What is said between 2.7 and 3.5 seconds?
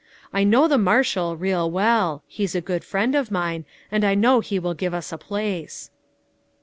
friend of